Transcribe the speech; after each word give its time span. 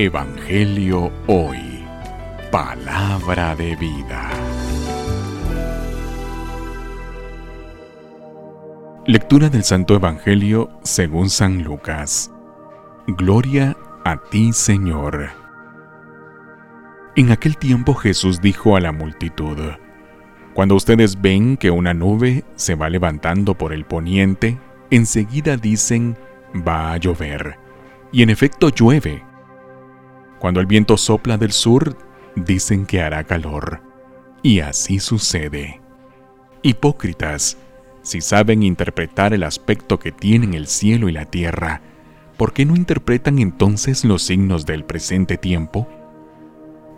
Evangelio 0.00 1.10
Hoy. 1.26 1.84
Palabra 2.52 3.56
de 3.56 3.74
vida. 3.74 4.30
Lectura 9.06 9.48
del 9.48 9.64
Santo 9.64 9.96
Evangelio 9.96 10.70
según 10.84 11.28
San 11.28 11.64
Lucas. 11.64 12.30
Gloria 13.08 13.76
a 14.04 14.22
ti, 14.30 14.52
Señor. 14.52 15.30
En 17.16 17.32
aquel 17.32 17.56
tiempo 17.56 17.92
Jesús 17.92 18.40
dijo 18.40 18.76
a 18.76 18.80
la 18.80 18.92
multitud, 18.92 19.58
Cuando 20.54 20.76
ustedes 20.76 21.20
ven 21.20 21.56
que 21.56 21.72
una 21.72 21.92
nube 21.92 22.44
se 22.54 22.76
va 22.76 22.88
levantando 22.88 23.58
por 23.58 23.72
el 23.72 23.84
poniente, 23.84 24.60
enseguida 24.92 25.56
dicen, 25.56 26.16
va 26.54 26.92
a 26.92 26.98
llover. 26.98 27.58
Y 28.12 28.22
en 28.22 28.30
efecto 28.30 28.68
llueve 28.68 29.26
cuando 30.38 30.60
el 30.60 30.66
viento 30.66 30.96
sopla 30.96 31.36
del 31.36 31.52
sur, 31.52 31.96
dicen 32.36 32.86
que 32.86 33.02
hará 33.02 33.24
calor. 33.24 33.80
Y 34.42 34.60
así 34.60 35.00
sucede. 35.00 35.80
Hipócritas, 36.62 37.56
si 38.02 38.20
saben 38.20 38.62
interpretar 38.62 39.34
el 39.34 39.42
aspecto 39.42 39.98
que 39.98 40.12
tienen 40.12 40.54
el 40.54 40.66
cielo 40.66 41.08
y 41.08 41.12
la 41.12 41.24
tierra, 41.24 41.82
¿por 42.36 42.52
qué 42.52 42.64
no 42.64 42.76
interpretan 42.76 43.38
entonces 43.38 44.04
los 44.04 44.22
signos 44.22 44.64
del 44.64 44.84
presente 44.84 45.36
tiempo? 45.36 45.88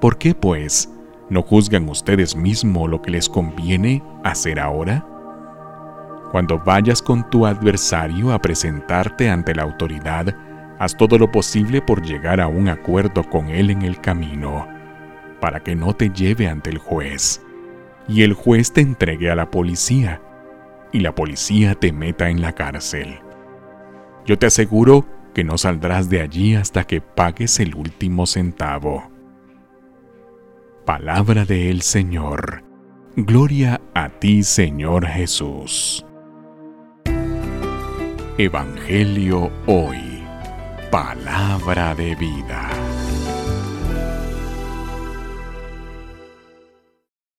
¿Por 0.01 0.19
qué, 0.19 0.35
pues, 0.35 0.91
no 1.29 1.43
juzgan 1.43 1.89
ustedes 1.89 2.37
mismos 2.37 2.89
lo 2.89 3.03
que 3.03 3.11
les 3.11 3.29
conviene 3.29 4.03
hacer 4.23 4.61
ahora? 4.61 5.07
Cuando 6.31 6.59
vayas 6.59 7.03
con 7.03 7.29
tu 7.29 7.45
adversario 7.45 8.33
a 8.33 8.41
presentarte 8.41 9.29
ante 9.29 9.55
la 9.55 9.65
autoridad, 9.65 10.35
haz 10.81 10.97
todo 10.97 11.19
lo 11.19 11.31
posible 11.31 11.83
por 11.83 12.01
llegar 12.03 12.41
a 12.41 12.49
un 12.49 12.71
acuerdo 12.71 13.23
con 13.23 13.51
él 13.51 13.69
en 13.69 13.83
el 13.83 14.01
camino, 14.01 14.67
para 15.39 15.61
que 15.61 15.77
no 15.77 15.95
te 15.95 16.09
lleve 16.09 16.49
ante 16.49 16.71
el 16.71 16.79
juez, 16.79 17.43
y 18.09 18.23
el 18.23 18.33
juez 18.33 18.73
te 18.73 18.81
entregue 18.81 19.31
a 19.31 19.37
la 19.37 19.51
policía, 19.51 20.23
y 20.91 21.01
la 21.01 21.15
policía 21.15 21.75
te 21.75 21.93
meta 21.93 22.31
en 22.31 22.41
la 22.41 22.55
cárcel. 22.55 23.19
Yo 24.25 24.39
te 24.39 24.47
aseguro 24.47 25.07
que 25.35 25.45
no 25.45 25.59
saldrás 25.59 26.09
de 26.09 26.23
allí 26.23 26.55
hasta 26.55 26.85
que 26.85 27.03
pagues 27.03 27.61
el 27.61 27.75
último 27.75 28.25
centavo. 28.25 29.11
Palabra 30.87 31.45
del 31.45 31.83
Señor. 31.83 32.65
Gloria 33.17 33.83
a 33.93 34.09
ti, 34.09 34.43
Señor 34.43 35.07
Jesús. 35.07 36.07
Evangelio 38.39 39.51
hoy. 39.67 40.10
Palabra 40.91 41.95
de 41.95 42.17
vida. 42.17 42.80